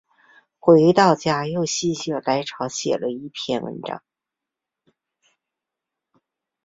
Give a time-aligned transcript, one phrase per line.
[0.57, 3.79] 回到家又心血来潮写了一篇文